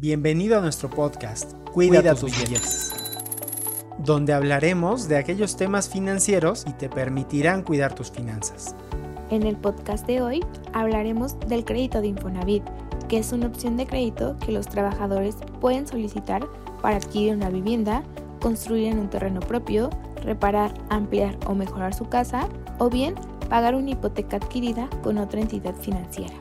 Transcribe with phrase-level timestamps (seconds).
[0.00, 2.94] Bienvenido a nuestro podcast Cuida, tus billetes,
[3.98, 8.74] donde hablaremos de aquellos temas financieros y te permitirán cuidar tus finanzas.
[9.28, 10.40] En el podcast de hoy
[10.72, 12.62] hablaremos del crédito de Infonavit,
[13.10, 16.48] que es una opción de crédito que los trabajadores pueden solicitar
[16.80, 18.02] para adquirir una vivienda,
[18.40, 19.90] construir en un terreno propio,
[20.24, 22.48] reparar, ampliar o mejorar su casa
[22.78, 23.16] o bien
[23.50, 26.32] pagar una hipoteca adquirida con otra entidad financiera.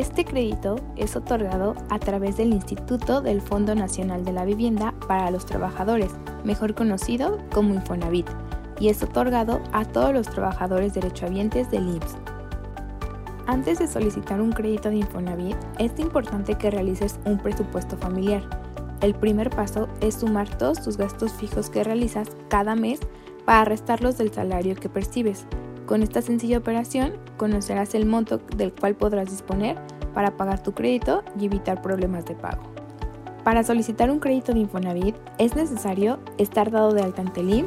[0.00, 5.30] Este crédito es otorgado a través del Instituto del Fondo Nacional de la Vivienda para
[5.30, 6.10] los Trabajadores,
[6.42, 8.26] mejor conocido como Infonavit,
[8.80, 12.16] y es otorgado a todos los trabajadores derechohabientes del IMSS.
[13.46, 18.40] Antes de solicitar un crédito de Infonavit, es importante que realices un presupuesto familiar.
[19.02, 23.00] El primer paso es sumar todos tus gastos fijos que realizas cada mes
[23.44, 25.44] para restarlos del salario que percibes.
[25.90, 29.76] Con esta sencilla operación conocerás el monto del cual podrás disponer
[30.14, 32.62] para pagar tu crédito y evitar problemas de pago.
[33.42, 37.66] Para solicitar un crédito de Infonavit es necesario estar dado de alta ante el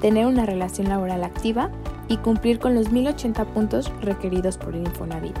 [0.00, 1.68] tener una relación laboral activa
[2.06, 5.36] y cumplir con los 1080 puntos requeridos por el Infonavit.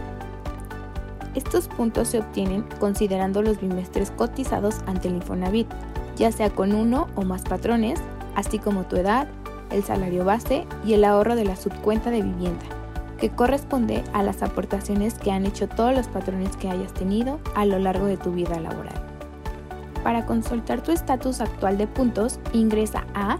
[1.36, 5.68] Estos puntos se obtienen considerando los bimestres cotizados ante el Infonavit,
[6.16, 8.00] ya sea con uno o más patrones,
[8.34, 9.28] así como tu edad,
[9.74, 12.64] el salario base y el ahorro de la subcuenta de vivienda,
[13.18, 17.66] que corresponde a las aportaciones que han hecho todos los patrones que hayas tenido a
[17.66, 18.94] lo largo de tu vida laboral.
[20.02, 23.38] Para consultar tu estatus actual de puntos, ingresa a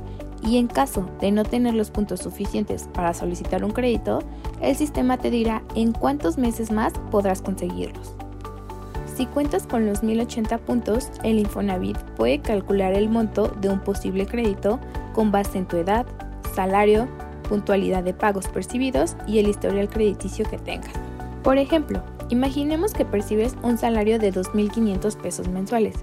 [0.42, 4.20] y en caso de no tener los puntos suficientes para solicitar un crédito,
[4.62, 8.16] el sistema te dirá en cuántos meses más podrás conseguirlos.
[9.18, 14.26] Si cuentas con los 1080 puntos, el Infonavit puede calcular el monto de un posible
[14.26, 14.80] crédito
[15.14, 16.06] con base en tu edad,
[16.56, 17.10] salario,
[17.50, 20.94] puntualidad de pagos percibidos y el historial crediticio que tengas.
[21.44, 25.96] Por ejemplo, imaginemos que percibes un salario de 2.500 pesos mensuales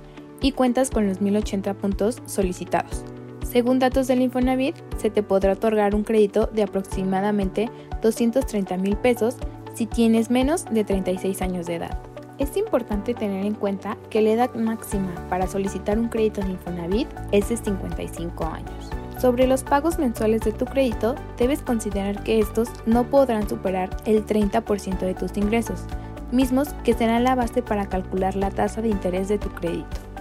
[0.43, 3.05] y cuentas con los 1080 puntos solicitados.
[3.51, 7.71] Según datos del Infonavit, se te podrá otorgar un crédito de aproximadamente
[8.03, 9.37] 230 mil pesos
[9.75, 11.99] si tienes menos de 36 años de edad.
[12.39, 17.09] Es importante tener en cuenta que la edad máxima para solicitar un crédito de Infonavit
[17.31, 18.91] es de 55 años.
[19.21, 24.27] Sobre los pagos mensuales de tu crédito, debes considerar que estos no podrán superar el
[24.27, 25.85] 30% de tus ingresos,
[26.33, 30.12] mismos que serán la base para calcular la tasa de interés de tu crédito.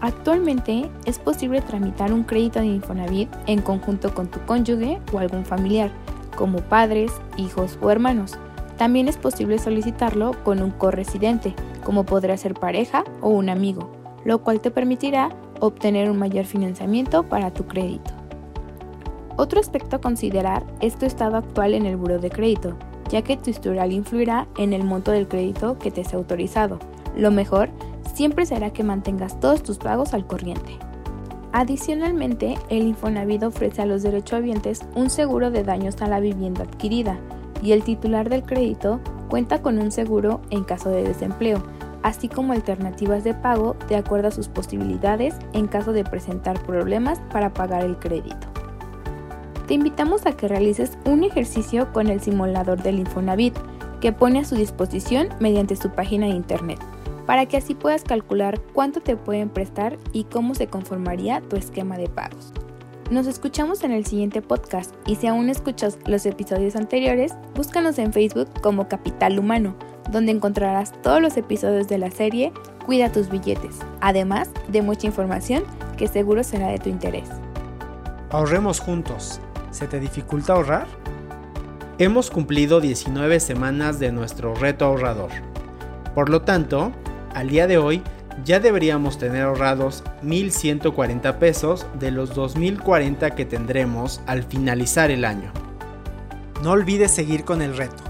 [0.00, 5.44] Actualmente es posible tramitar un crédito de Infonavit en conjunto con tu cónyuge o algún
[5.44, 5.90] familiar,
[6.36, 8.38] como padres, hijos o hermanos.
[8.76, 11.54] También es posible solicitarlo con un corresidente,
[11.84, 13.90] como podrá ser pareja o un amigo,
[14.24, 18.12] lo cual te permitirá obtener un mayor financiamiento para tu crédito.
[19.36, 22.76] Otro aspecto a considerar es tu estado actual en el buro de crédito,
[23.08, 26.78] ya que tu historial influirá en el monto del crédito que te sea autorizado.
[27.16, 27.70] Lo mejor
[28.18, 30.76] siempre será que mantengas todos tus pagos al corriente.
[31.52, 37.16] Adicionalmente, el Infonavit ofrece a los derechohabientes un seguro de daños a la vivienda adquirida
[37.62, 38.98] y el titular del crédito
[39.28, 41.62] cuenta con un seguro en caso de desempleo,
[42.02, 47.20] así como alternativas de pago de acuerdo a sus posibilidades en caso de presentar problemas
[47.30, 48.48] para pagar el crédito.
[49.68, 53.56] Te invitamos a que realices un ejercicio con el simulador del Infonavit
[54.00, 56.80] que pone a su disposición mediante su página de internet
[57.28, 61.98] para que así puedas calcular cuánto te pueden prestar y cómo se conformaría tu esquema
[61.98, 62.54] de pagos.
[63.10, 68.14] Nos escuchamos en el siguiente podcast y si aún escuchas los episodios anteriores, búscanos en
[68.14, 69.76] Facebook como Capital Humano,
[70.10, 72.50] donde encontrarás todos los episodios de la serie
[72.86, 75.64] Cuida tus billetes, además de mucha información
[75.98, 77.28] que seguro será de tu interés.
[78.30, 79.38] Ahorremos juntos.
[79.70, 80.86] ¿Se te dificulta ahorrar?
[81.98, 85.30] Hemos cumplido 19 semanas de nuestro reto ahorrador.
[86.14, 86.90] Por lo tanto,
[87.34, 88.02] al día de hoy
[88.44, 95.52] ya deberíamos tener ahorrados 1.140 pesos de los 2.040 que tendremos al finalizar el año.
[96.62, 98.02] No olvides seguir con el reto.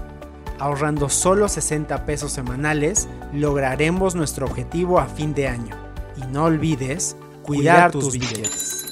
[0.59, 5.75] Ahorrando solo 60 pesos semanales, lograremos nuestro objetivo a fin de año.
[6.17, 8.85] Y no olvides cuidar, tus billetes.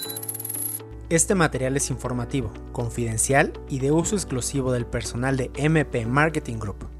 [1.10, 6.97] Este material es informativo, confidencial y de uso exclusivo del personal de MP Marketing Group.